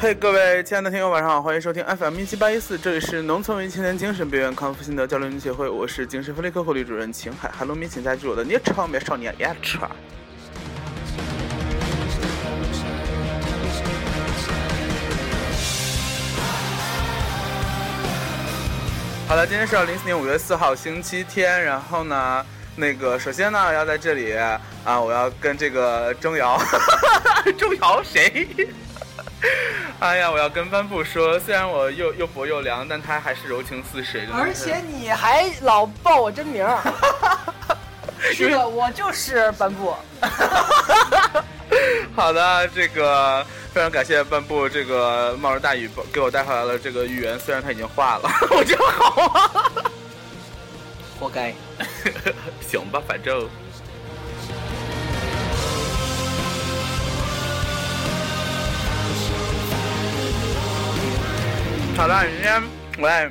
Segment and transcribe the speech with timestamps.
[0.00, 7.50] 嘿，各位亲爱的听友，晚上好，欢迎收听 FM 一七八一四，这里是农村文艺青年精神病院康复心得交流协会，我是精神分裂科护理主任秦海。
[7.58, 9.80] Hello，请加入我的昵称，别少年别扯。
[19.26, 21.60] 好了，今天是二零一四年五月四号，星期天。
[21.64, 22.46] 然后呢，
[22.76, 24.32] 那个首先呢，要在这里
[24.84, 26.56] 啊，我要跟这个钟瑶，
[27.58, 28.46] 钟瑶谁？
[30.00, 34.32] 哎呀，我要跟帆布说，虽然我又又薄又凉，但他还是柔情似水的。
[34.32, 36.80] 而且你还老报我真名儿，
[38.34, 39.94] 是的，我就是帆布。
[42.14, 49.60] 好的，这个非常感谢半部这个冒着大雨给我带回来了这个芋圆，虽然它已经化了，我觉得好啊，
[51.18, 51.54] 活该。
[52.60, 53.48] 行吧，反正。
[61.98, 62.62] 好的，今天
[62.96, 63.28] 我在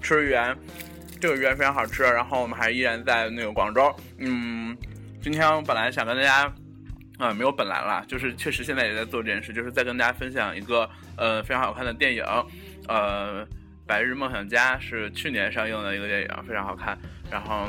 [0.00, 0.56] 吃芋圆，
[1.20, 3.92] 这个芋圆非常好吃，然后我们还依然在那个广州。
[4.18, 4.78] 嗯，
[5.20, 6.48] 今天我本来想跟大家。
[7.18, 12.24] 啊，没有本来了，就是确实现在也在做这件事，就是在跟大家分享一个呃非常好看的电影，
[12.86, 13.44] 呃，
[13.84, 16.96] 《白日梦想家》是去年上映的一个电影，非常好看。
[17.28, 17.68] 然后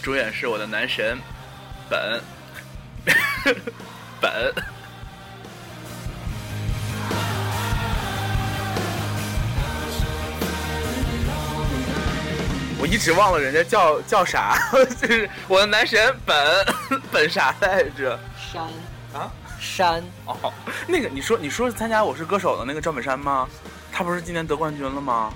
[0.00, 1.18] 主演是我的男神
[1.90, 2.20] 本
[4.22, 4.54] 本，
[12.80, 14.56] 我一直忘了人家叫叫啥，
[15.00, 16.66] 就是我的男神本
[17.10, 18.18] 本啥来着？
[18.52, 18.62] 山
[19.12, 20.52] 啊，山哦，
[20.86, 23.48] 那个你说你说参加我是歌手的那个赵本山吗？
[23.92, 25.32] 他不是今年得冠军了吗？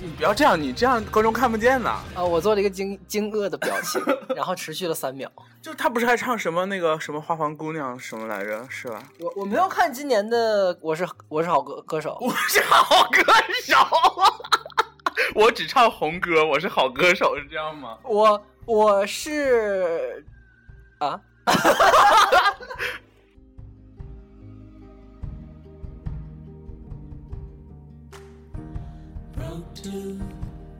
[0.00, 2.00] 你不要这样，你这样观众看不见呐。
[2.14, 4.02] 啊，我做了一个惊惊愕的表情，
[4.34, 5.30] 然后持续了三秒。
[5.60, 8.64] 就他不是还唱什么那个什么花房姑娘什么来着？
[8.68, 9.02] 是吧？
[9.20, 13.22] 我我没有看今年的我是我是好歌歌手，我是好歌
[13.64, 13.76] 手，
[15.38, 17.96] 我只唱红歌，我是好歌手是这样吗？
[18.02, 20.24] 我我是。
[20.98, 21.20] 啊！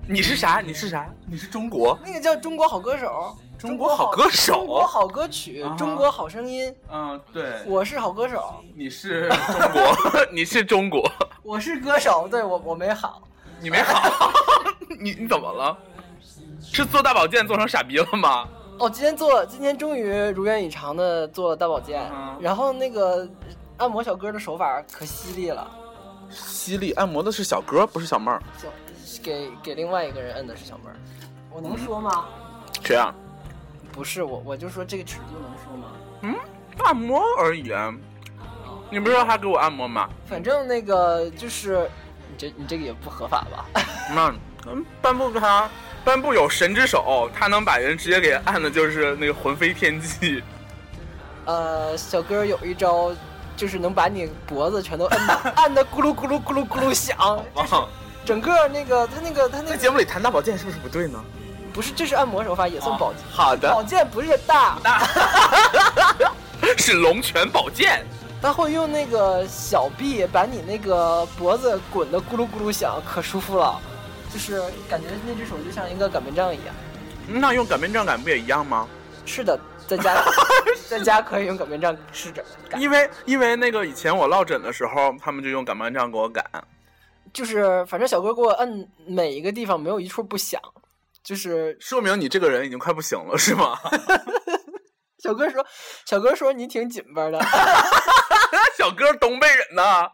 [0.08, 0.60] 你是啥？
[0.60, 1.08] 你是啥？
[1.24, 1.96] 你是中国？
[2.04, 6.74] 那个叫中国好歌手，中国好歌手，中国好歌曲，中国好声音。
[6.90, 7.62] 嗯，对。
[7.64, 8.56] 我是好歌手。
[8.74, 10.26] 你是中国？
[10.34, 11.08] 你是中国？
[11.44, 12.26] 我是歌手。
[12.28, 13.22] 对我，我没好。
[13.60, 14.30] 你没好？
[14.98, 15.76] 你你怎么了？
[16.60, 18.48] 是做大保健做成傻逼了吗？
[18.78, 22.10] 哦，今天做，今天终于如愿以偿的做了大保健，
[22.40, 23.28] 然后那个
[23.76, 25.68] 按摩小哥的手法可犀利了，
[26.30, 28.40] 犀利，按摩的是小哥，不是小妹儿，
[29.22, 30.96] 给给另外一个人摁的是小妹儿，
[31.50, 32.26] 我能说吗？
[32.84, 33.12] 谁啊？
[33.90, 35.88] 不是我，我就说这个尺度能说吗？
[36.22, 36.34] 嗯，
[36.84, 37.72] 按摩而已，
[38.90, 40.08] 你不是说他给我按摩吗？
[40.24, 41.90] 反正那个就是
[42.30, 43.66] 你这你这个也不合法吧？
[44.14, 44.32] 那
[44.70, 45.68] 嗯，半步他。
[46.04, 50.42] 颁布有神之手，他能把人直接给按的，就是那个魂飞天际。
[51.44, 53.10] 呃，小哥有一招，
[53.56, 57.42] 就是能把你脖子全都按按的咕噜咕噜咕噜咕噜响。
[58.24, 61.18] 整个那个他那个他那个节目里弹大宝剑是不是不对呢？
[61.72, 63.22] 不是，这是按摩手法，也算保健。
[63.30, 65.06] 好的，宝剑不是大 大，
[66.76, 68.04] 是龙泉宝剑。
[68.40, 73.80] 他会用那个小臂把你那个脖子滚的咕噜咕噜响，可舒服了。
[74.32, 76.74] 就是感觉那只手就像一个擀面杖一样，
[77.26, 78.86] 那用擀面杖擀不也一样吗？
[79.26, 80.24] 是的，在家
[80.88, 82.80] 在家可以用擀面杖试着擀。
[82.80, 86.44] 因为因为那个以前我落枕的时候，他们就用擀面杖给我擀。
[87.32, 90.58] 就是反正小哥给我摁每一个地方没有一处不响，
[91.22, 93.78] 就是说明你这个人已经快不行了，是吗？
[95.22, 95.66] 小哥说，
[96.06, 97.38] 小哥说你挺紧巴的。
[98.78, 100.08] 小哥东北人呐，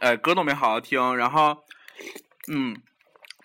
[0.00, 1.56] 哎，歌都没好好听，然后。
[2.50, 2.74] 嗯，《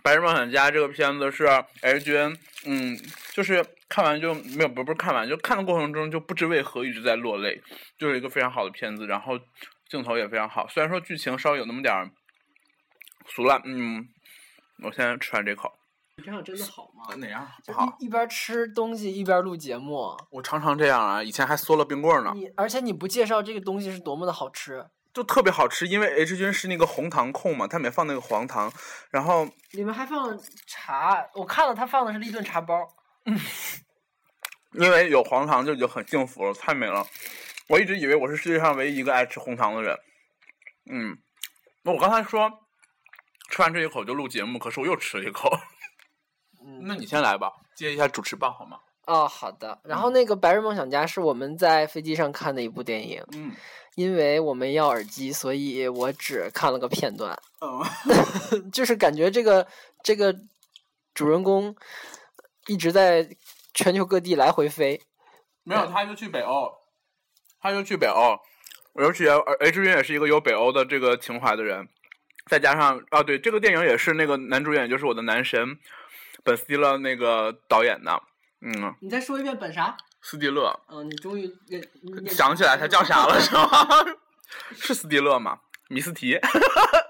[0.04, 1.46] 白日梦想家》这个片子是
[1.82, 2.98] H 君，嗯，
[3.34, 7.62] 就是看完就没有，不不是看完，就看的过程中就不知为何一直在落泪，
[7.98, 9.38] 就是一个非常好的片子，然后
[9.90, 12.10] 镜头也非常好，虽然说剧情稍微有那么点儿
[13.28, 14.08] 俗烂，嗯，
[14.84, 15.72] 我先吃完这口。
[16.16, 17.14] 你这样真的好吗？
[17.18, 17.96] 哪样不好？
[18.00, 20.16] 一边吃东西一边录节目。
[20.30, 22.32] 我常常这样啊，以前还嗦了冰棍呢。
[22.36, 24.86] 你而且你不介绍这个东西是多么的好吃。
[25.14, 28.72] 就特别好吃，因为 H 君是那个红糖控嘛，他里面放那个黄糖，
[29.12, 32.76] 然后里面还放茶，我看了他放的是立顿茶包。
[33.26, 33.40] 嗯，
[34.74, 37.06] 因为有黄糖就已经很幸福了，太美了。
[37.70, 39.98] 我一直以为我是世界上唯一一个爱吃红糖的人。
[40.92, 41.18] 嗯，
[41.84, 42.52] 那我刚才说
[43.50, 45.50] 吃完这一口就录节目，可是我又吃了一口。
[46.66, 48.80] 嗯，那你先来吧，接一下主持棒好吗？
[49.06, 49.80] 哦，好的。
[49.84, 53.52] 然后那个《白日梦想家》是我们在飞机上看的一部电影，嗯
[53.96, 57.38] 因为我们要耳机，所以我只看了个片段。
[57.60, 57.86] 哦，
[58.74, 59.68] 就是感觉这个
[60.04, 60.36] 这个
[61.14, 61.76] 主人公
[62.68, 63.30] 一直在
[63.74, 65.02] 全球各地来回飞。
[65.64, 66.72] 没有，他就去北欧，
[67.62, 68.38] 他就去北欧，
[68.96, 71.88] 而且呃 H 君也是一个有北欧的这个情怀的人，
[72.50, 75.78] 再加上啊，对，这个电影也是那个男主演就是我的男神
[76.44, 78.22] 本斯蒂勒那个导演的，
[78.60, 79.96] 嗯，你再说一遍本啥？
[80.24, 81.54] 斯蒂勒，嗯，你终于
[82.28, 83.68] 想起来他叫啥了是吗？
[84.74, 85.60] 是斯蒂勒吗？
[85.90, 86.40] 米斯提，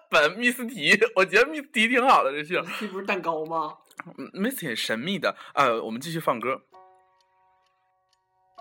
[0.09, 2.61] 本密斯提，我觉得密斯提挺好的，这姓。
[2.79, 3.77] 这不是蛋糕吗？
[4.17, 5.35] 嗯，密斯提很神秘的。
[5.53, 6.61] 呃，我们继续放歌。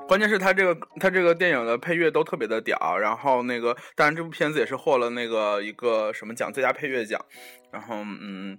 [0.09, 7.25] 关键是他这个他这个电影的配乐都特别的屌，然后那个当然这部片子也是获了那个一个什么奖最佳配乐奖，
[7.73, 8.59] 然后嗯，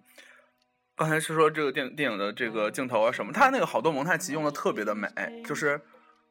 [0.96, 5.10] 刚才是说这个电电影的这个镜头啊什么，他那个好多蒙太奇用的特别的美，
[5.44, 5.82] 就是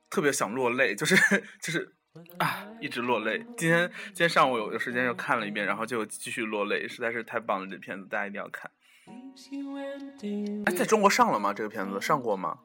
[0.08, 1.16] 特别想落泪，就是
[1.60, 1.94] 就是
[2.38, 3.44] 啊一直落泪。
[3.56, 8.70] 今天今天上午有有时间就看了一遍，然后就继续落泪，实在是太棒了，这片子大家一定要看。
[10.64, 11.52] 哎，在中国上了吗？
[11.52, 12.58] 这个片子上过吗？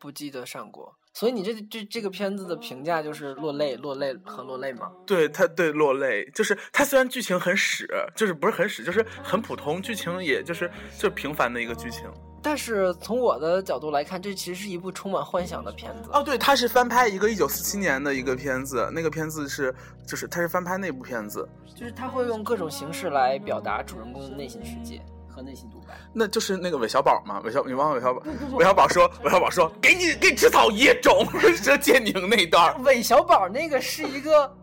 [0.00, 4.90] 不记得上过，所以你这这这个片子的评价就是落泪、落泪和落泪吗？
[5.06, 10.68] 对，他对落泪，就是他虽然剧情很屎，就是不是很屎，就是很普通，剧情也就是
[10.98, 12.02] 就是平凡的一个剧情。
[12.42, 16.10] 但是从我的角度来看，这其实是一部充满幻想的片子。
[16.12, 19.72] 哦，对，它是翻拍一个一九四七年的一个片子，那个片子是
[20.04, 25.00] 就是它是翻拍那部片子，就是他会用各种形式来表达主人公的内心世界
[25.34, 25.94] 和内心独白。
[26.12, 28.22] 那就是那个韦小宝嘛，韦小你忘了韦小宝？
[28.52, 31.26] 韦小宝说，韦小宝说，给你给你吃草野种，
[31.56, 32.76] 是建宁那一段儿。
[32.84, 34.56] 韦小宝那个是一个，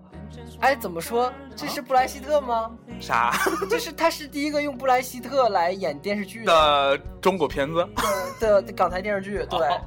[0.62, 1.32] 哎，怎么说？
[1.56, 2.72] 这是布莱希特吗？
[3.00, 3.34] 啥
[3.70, 7.88] 就是他是第一个用布莱希特来演电视剧的的中国片子？
[8.40, 9.82] 的的港台电视剧，对哦，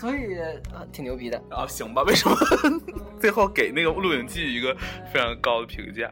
[0.00, 0.38] 所以
[0.74, 1.40] 啊挺牛逼的。
[1.50, 2.36] 啊，行吧，为什么
[3.20, 4.74] 最后给那个《录影记》一个
[5.12, 6.10] 非常高的评价？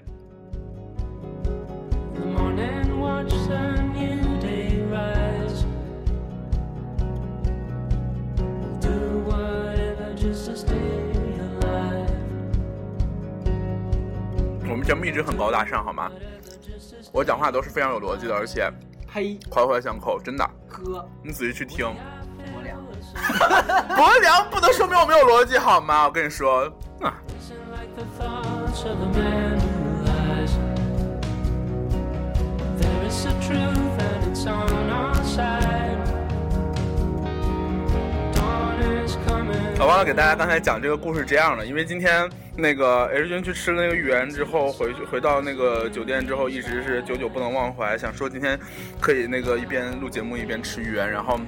[14.71, 16.11] 我们节目一直很高大上，好吗？
[17.13, 18.71] 我讲话都是非常有逻辑的，而且
[19.13, 20.49] 呸，环环相扣，真的。
[20.69, 21.87] 哥，你仔细去听，
[22.55, 22.77] 我俩。
[23.97, 26.05] 博良不能说明我没有逻辑，好吗？
[26.05, 26.65] 我跟你说，
[27.01, 27.15] 啊，
[39.81, 48.59] 我忘了给大家刚才讲这个故事这样的，因为今天那个 H 君去吃了那个芋圆之后，回去回到那个酒店之后，一直是久久不能忘怀，想说今天
[49.01, 51.41] 可以那个一边录节目一边吃芋圆，然后。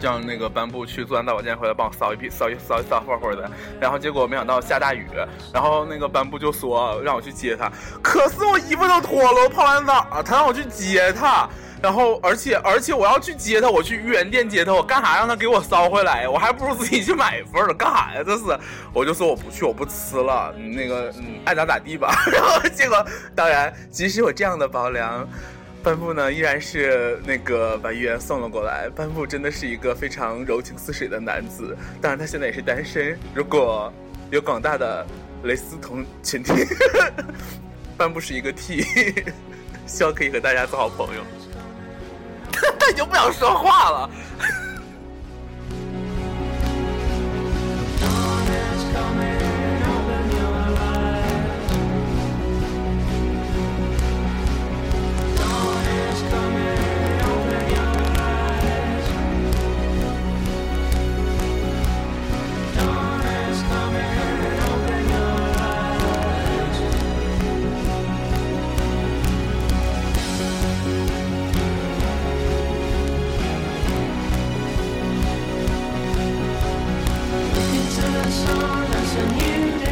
[0.00, 3.50] 让那个班布去做完大保健回来帮我扫一批扫一扫一扫会会的，
[3.80, 5.06] 然后结果没想到下大雨，
[5.52, 7.70] 然后那个班布就说让我去接他，
[8.02, 11.48] 可是我衣服都脱了，我泡完澡，他让我去接他，
[11.82, 16.30] 然后而且而且我要去接他，我去芋圆店接他，我干啥让他给我捎回来呀？
[16.30, 18.22] 我还不如自己去买一份呢，干啥呀？
[18.24, 18.44] 这是，
[18.92, 22.14] 我就说我不去，我不吃了，那个嗯爱咋咋地吧。
[22.30, 23.04] 然后结果
[23.34, 25.26] 当然，即使有这样的包粮。
[25.86, 28.88] 班布呢，依然是那个把芋圆送了过来。
[28.96, 33.16] 班布真的是一个非常柔情似水的男子，当然他现在也是单身。
[33.32, 33.92] 如果
[34.32, 35.06] 有广大的
[35.44, 36.52] 蕾丝同群体，
[37.96, 38.84] 班布是一个 T，
[39.86, 41.22] 希望可以和大家做好朋友。
[42.80, 44.10] 他已经不想说话了。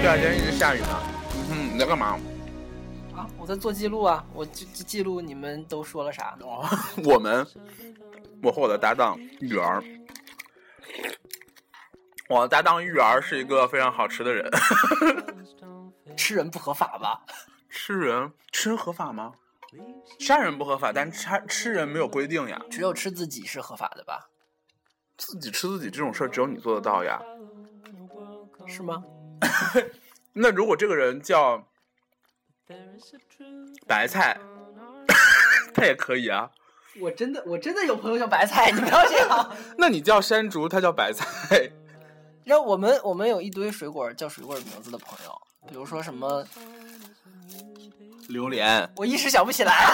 [0.07, 0.21] 二 day.
[0.21, 1.03] 天一直下雨呢。
[1.51, 2.19] 嗯，你在干嘛？
[3.15, 6.37] 啊，我在做记录啊，我记记记录你们都说了啥。
[6.41, 6.65] 哦，
[7.05, 7.47] 我们，
[8.43, 9.83] 我和我的搭档玉儿，
[12.29, 14.51] 我的搭档玉儿是一个非常好吃的人。
[16.17, 17.23] 吃人不合法吧？
[17.71, 19.33] 吃人，吃人合法吗？
[20.21, 22.61] 杀人不合法，但吃吃人没有规定呀。
[22.71, 24.29] 只有吃自己是合法的吧？
[25.17, 27.21] 自己吃自己这种事儿，只有你做得到呀。
[28.67, 29.03] 是吗？
[30.35, 31.69] 那如果这个人叫
[33.87, 34.39] 白菜，
[35.75, 36.51] 他也可以啊。
[37.01, 39.57] 我真的我真的有朋友叫白菜，你不要这样。
[39.79, 41.73] 那你叫山竹，他叫白菜。
[42.45, 46.47] 然后我们我们有一堆水果叫水果名字的朋友，比如说什么，
[48.29, 49.93] 榴莲，我一时想不起来。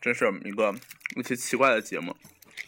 [0.00, 0.72] 真是一个
[1.16, 2.16] 一些奇怪的节目。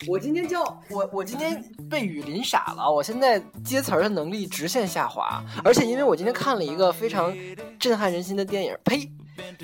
[0.09, 7.33] 我今天叫我我今天被雨淋傻了，我现在接词儿的能力直线下滑，而且因为我今天看了一个非常
[7.79, 9.11] 震撼人心的电影，呸，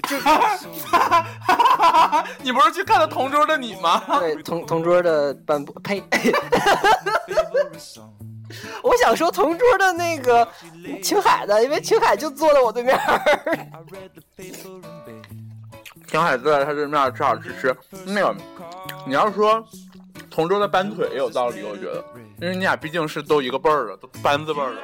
[0.02, 0.16] 这
[2.42, 4.02] 你不是去看了《同桌的你》吗？
[4.20, 6.02] 对同同桌的半部，呸，
[8.82, 10.46] 我想说同桌的那个
[11.02, 13.20] 青海的，因为青海就坐在我对面儿。
[16.06, 18.36] 挺海坐在他对面，正好吃吃那个。
[19.06, 19.64] 你要说
[20.36, 22.04] 同桌的搬腿也有道理，我觉得，
[22.42, 24.82] 因为你俩毕竟是都一个辈儿的，都班字辈儿的。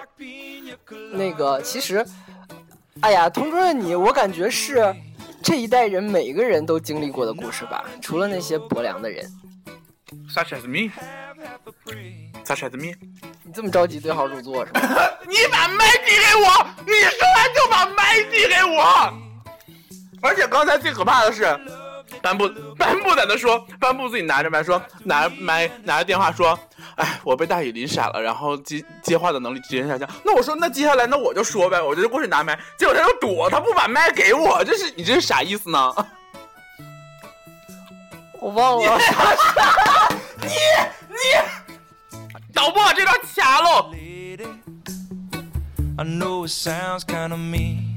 [1.13, 2.03] 那个其实，
[3.03, 4.97] 哎呀，同桌的你，我感觉是
[5.43, 9.31] 这一代人每个人都经历过的故事吧，除了那些薄凉的人。
[10.35, 10.91] Such as me,
[12.47, 12.95] such as me。
[13.45, 14.81] 你这么着急对号入座是吧？
[15.29, 19.13] 你把麦递给我，你说完就把麦递给我。
[20.23, 21.45] 而且刚才最可怕的是，
[22.23, 22.49] 颁布
[22.79, 26.59] 颁布在那说，颁布自己拿着麦说，拿着麦拿着电话说，
[26.95, 30.09] 哎，我被大雨淋傻了，然后接接话的能力直接下降。
[30.25, 35.93] 那我说，那接下来那我就说呗，我就过去拿麦，结果他就躲，他不把麦给我，这是你这是啥意思呢？
[38.41, 38.99] 我忘了。
[40.41, 40.49] 你
[41.09, 41.17] 你
[42.53, 43.93] 导播这段掐喽。
[45.99, 47.95] I know it sounds kinda mean.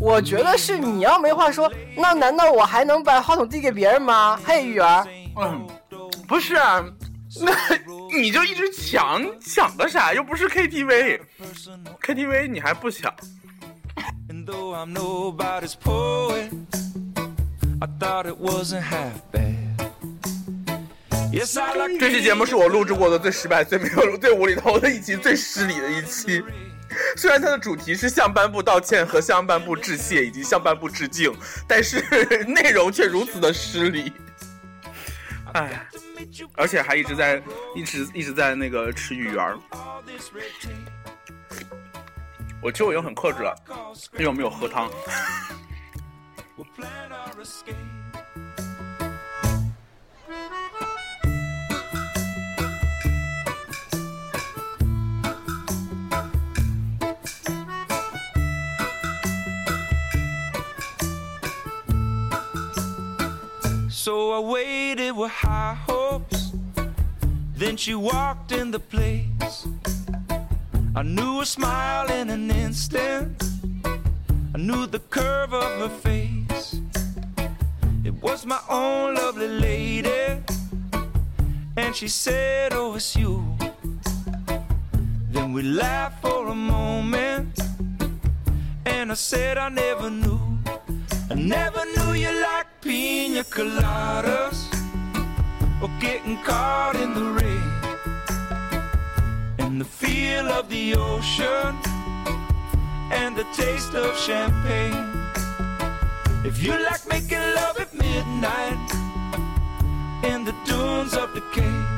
[0.00, 4.38] 我觉得是你要没话说，那难道我还能把话筒递给别人吗？
[4.44, 5.04] 嘿，玉儿，
[5.36, 5.66] 嗯，
[6.28, 6.84] 不是啊，
[7.40, 7.52] 那
[8.16, 10.12] 你就一直抢抢的啥？
[10.14, 13.12] 又不是 KTV，KTV 你还不抢
[14.28, 16.50] ？I'm nobody's poet,
[17.80, 19.54] I thought it wasn't half bad.
[21.32, 26.42] Yes, I like 这期节目是我录制过的最失败、最没有、最无厘头的一期、最失礼的一期。
[27.16, 31.34] 虽然它的主题是向颁布道歉和向颁布致谢以及向颁布致敬，
[31.66, 32.00] 但是
[32.46, 34.12] 内容却如此的失礼。
[35.54, 35.86] 哎，
[36.54, 37.42] 而且还一直在、
[37.74, 39.58] 一直一直在那个吃芋圆儿。
[42.62, 43.54] 我其实我已经很克制了，
[44.14, 44.90] 因为我没有喝汤。
[64.06, 66.52] So I waited with high hopes.
[67.56, 69.66] Then she walked in the place.
[70.94, 73.42] I knew her smile in an instant.
[74.54, 76.78] I knew the curve of her face.
[78.04, 80.40] It was my own lovely lady.
[81.76, 83.42] And she said, Oh, it's you.
[85.32, 87.58] Then we laughed for a moment.
[88.84, 90.40] And I said, I never knew.
[91.28, 94.58] I never knew you liked pina coladas
[95.82, 97.70] or getting caught in the rain.
[99.58, 101.74] And the feel of the ocean
[103.10, 105.08] and the taste of champagne.
[106.44, 108.88] If you like making love at midnight
[110.22, 111.90] in the dunes of the Cape,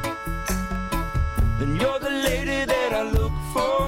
[1.59, 3.79] then you're the lady that I look for.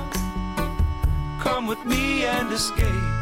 [1.42, 3.19] Come with me and escape.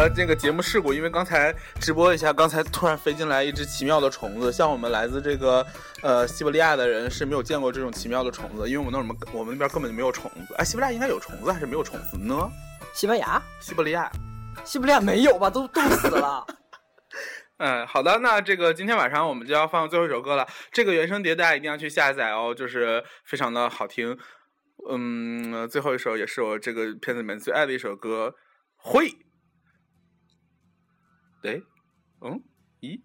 [0.00, 5.66] 好的，这个节目事故，因为刚才直播一下，刚才突然飞进来一只奇妙的虫子，像我们来自这个
[6.00, 10.54] 呃西伯利亚的人是没有见过这种奇妙的虫子，因为我们那儿我们那边根本就没有虫子。
[10.54, 12.34] 哎，西伯利亚应该有虫子还是没有虫子呢？
[12.94, 14.10] 西班牙、西伯利亚。
[14.64, 15.50] 西伯利亚没有吧？
[15.50, 16.46] 都冻死了。
[17.58, 20.48] 嗯，好的，那这个今天晚上我们就要放最后一首歌了。
[20.72, 24.16] 这个原声碟大家一定要去下载哦，就是非常的好听。
[24.90, 28.28] 嗯，最后一首也是我这个片子里面最爱的一首歌，
[28.78, 29.06] 《会》。
[31.42, 31.62] 对，
[32.20, 32.38] 嗯，
[32.82, 33.00] 咦，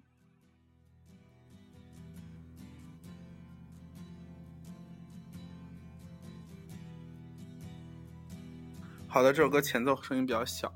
[9.08, 10.74] 好的，这首歌前奏声音比较小。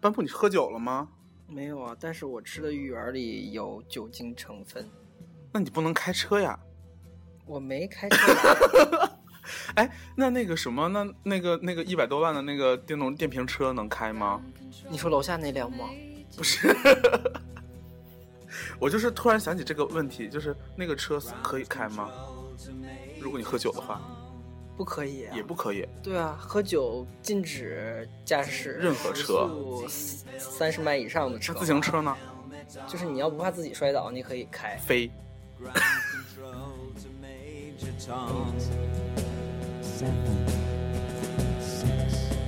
[0.00, 1.08] 班布，你喝酒了吗？
[1.46, 4.88] 没有啊，但是我吃的芋圆里有酒精成分。
[5.52, 6.58] 那你不能开车呀。
[7.44, 8.16] 我没开车。
[9.76, 14.40] 哎，那那个什么，那那个那个一百多万的那个电动电瓶车能开吗？
[14.88, 15.90] 你说楼下那辆吗？
[16.36, 16.76] 不是，
[18.78, 22.10] 我就是突然想起这个问题，就是那个车可以开吗？
[23.20, 24.00] 如果你喝酒的话，
[24.76, 25.42] 不可以、啊也。
[25.42, 25.86] 不可以。
[26.02, 29.50] 对啊，喝酒禁止驾驶任何车
[30.38, 31.54] 三十迈以上的车。
[31.54, 32.14] 自行车呢？
[32.86, 34.76] 就是你要不怕自己摔倒，你可以开。
[34.76, 35.10] 飞。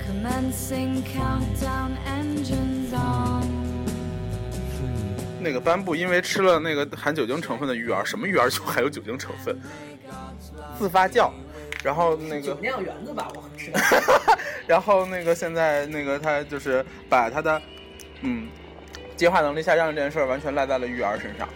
[0.05, 3.58] Commencing countdown engines on.
[5.39, 9.57] 那个斑布因为吃了那个含酒精成分的鱼饵，什么鱼饵就含有酒精成分，
[10.77, 11.31] 自发酵，
[11.83, 13.79] 然后那个，酿圆子吧，我知道。
[14.67, 17.61] 然后那个现在那个他就是把他的
[18.21, 18.47] 嗯
[19.15, 21.47] 接话能力下降这件事儿完全赖在了鱼饵身上。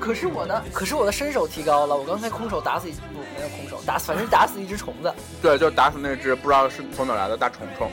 [0.00, 1.96] 可是我的，可是我的身手提高了。
[1.96, 5.14] 我刚才空手打死一不没有空手打死，反正打死一只虫子。
[5.40, 7.90] 对，就打死那只不知道是从哪来的大虫虫。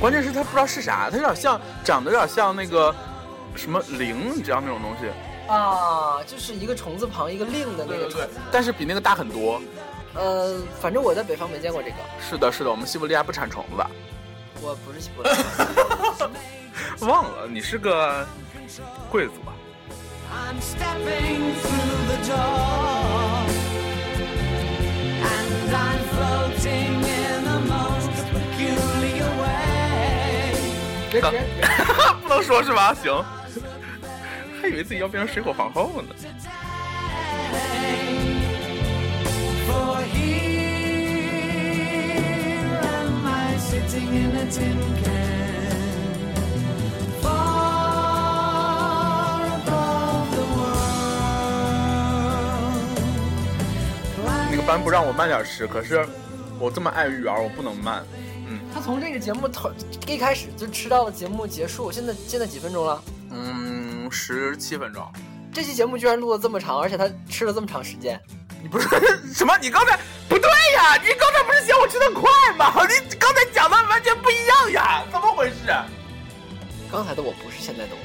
[0.00, 2.94] 关键是它不知道是啥，它有点像，长得有点像那个
[3.54, 5.08] 什么灵，你知道那种东西。
[5.52, 8.20] 啊，就是一个虫字旁一个令的那个虫。
[8.52, 9.60] 但是比那个大很多。
[10.14, 11.96] 呃，反正我在北方没见过这个。
[12.20, 13.84] 是的，是的，我们西伯利亚不产虫子。
[14.60, 15.36] 我不是西伯利亚。
[17.08, 18.26] 忘了，你是个
[19.10, 19.52] 贵族吧
[20.32, 20.60] ？I'm
[31.10, 31.40] 别别别！
[32.22, 32.94] 不能说是吧？
[32.94, 33.24] 行，
[34.60, 36.14] 还以为自己要变成水果皇后呢。
[39.66, 40.38] For here
[42.80, 45.72] am I sitting in a tin can,
[47.22, 48.48] far
[49.56, 50.78] above the world.
[54.50, 56.06] 那个班不让我慢点吃，可是
[56.58, 58.02] 我这么爱鱼饵，我不能慢。
[58.78, 59.72] 他从这个节目头
[60.06, 63.02] 一开始就吃到了节目结束，现在现在几分钟了？
[63.32, 65.04] 嗯，十七分钟。
[65.52, 68.20] 这期节目居然录了这么长，而且他吃了这么长时间。
[68.62, 68.86] 你不是
[69.34, 69.58] 什么？
[69.60, 70.96] 你刚才不对呀！
[71.02, 72.72] 你刚才不是嫌我吃的快吗？
[72.86, 75.02] 你刚才讲的完全不一样呀！
[75.10, 75.74] 怎么回事？
[76.88, 78.00] 刚才的我不是现在的我。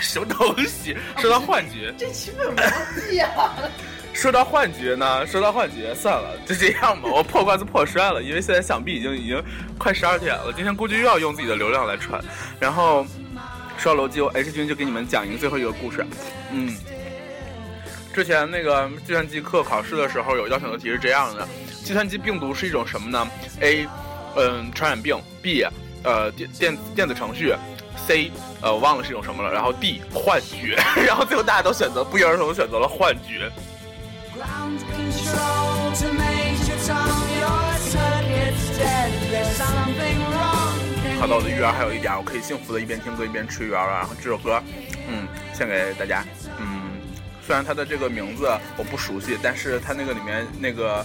[0.00, 0.96] 什么东西？
[1.18, 3.54] 说到幻觉，这期没有逻辑啊！
[4.16, 5.26] 说到幻觉呢？
[5.26, 7.08] 说到幻觉，算了，就这样吧。
[7.12, 9.40] 我破罐子破摔了，因为现在想必已经已经
[9.78, 12.18] 快十二点了，今天估计又要用自己的流量来传。
[12.58, 13.06] 然后
[13.76, 16.04] 说到楼机， 我 H 君就给你们讲一个最后一个故事。
[16.50, 16.74] 嗯，
[18.14, 21.46] 之前那个计算机课考试的时候，有一道选择题是这样的：
[21.84, 23.28] 计算机病毒是一种什么呢
[23.60, 23.86] ？A，
[24.36, 25.68] 嗯，传染病；B，
[26.02, 27.54] 呃，电电电子程序
[28.08, 28.30] ；C，
[28.62, 29.52] 呃，我忘了是一种什么了。
[29.52, 30.74] 然后 D，幻觉。
[31.06, 33.52] 然后最后大家都选择不约而同选择了幻觉。
[41.18, 43.98] 好的，我的育儿还有一点，我可以幸福的一边听歌一边吃鱼儿了。
[43.98, 44.62] 然后这首歌，
[45.08, 46.24] 嗯，献给大家。
[46.58, 47.00] 嗯，
[47.44, 51.04] 虽然它的这个名字我不熟悉，但是它那个里面那个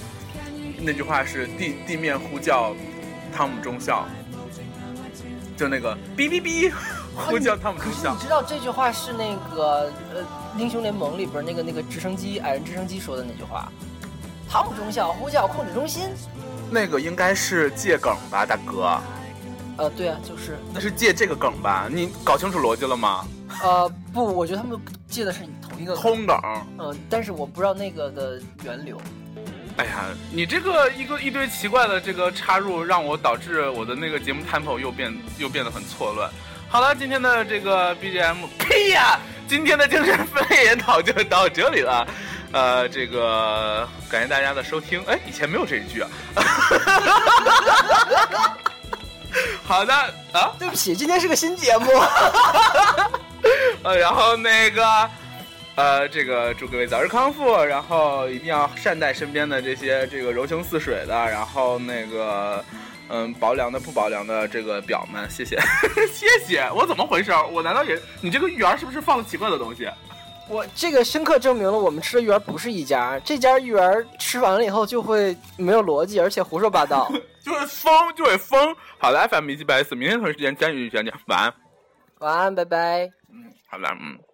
[0.79, 2.75] 那句话是地地面呼叫
[3.33, 4.05] 汤姆中校，
[5.57, 6.71] 就那个哔哔哔
[7.21, 8.23] 呼叫汤姆中校可是你。
[8.23, 10.23] 知道这句话是那个呃
[10.57, 13.71] 英雄联盟里边那个那个直升机矮人直升机说的那句话，
[14.49, 16.09] 汤姆中校呼叫控制中心。
[16.69, 18.97] 那个应该是借梗吧，大哥，
[19.77, 21.87] 呃，对啊，就是那是借这个梗吧？
[21.91, 23.25] 你搞清楚逻辑了吗？
[23.61, 24.79] 呃不，我觉得他们
[25.09, 26.39] 借的是同一个梗，通梗。
[26.79, 28.97] 嗯、但是我不知道那个的源流。
[29.77, 36.29] 哎呀，你这个一个一堆奇怪的这个插入，让我导致我的那个节目 tempo 又变又变得很错乱。
[36.71, 39.19] 好了，今天的这个 BGM，呸 呀！
[39.45, 42.07] 今天的精神分裂研讨就到这里了。
[42.53, 45.03] 呃，这个感谢大家的收听。
[45.05, 46.09] 哎，以前没有这一句啊。
[49.65, 49.93] 好的
[50.31, 51.91] 啊，对不起，今天是个新节目。
[53.83, 55.09] 呃，然后那个，
[55.75, 62.63] 呃，这个祝各位早日康复，然后一定要善待身边的这些这个柔情似水的，然后那个，
[63.13, 65.59] 嗯，薄凉的不薄凉的这个表们，谢谢，
[66.13, 66.65] 谢谢。
[66.73, 67.31] 我怎么回事？
[67.51, 69.89] 我难道也你这个芋圆是不是放了奇怪的东西？
[70.47, 77.11] 我这个深刻证明了我们吃的芋圆不是一家，这家芋圆吃完了以后就会没有逻辑，而且胡说八道。
[77.43, 78.75] 就会疯，就会疯。
[78.97, 81.53] 好的，FM 一七八四，明天同一时间将与见见，晚安。
[82.19, 83.05] 晚安，拜拜。
[83.33, 84.30] 嗯好了，嗯。